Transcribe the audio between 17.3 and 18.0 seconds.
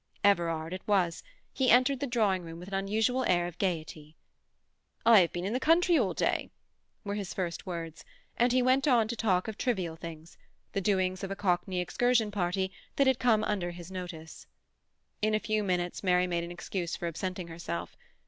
herself.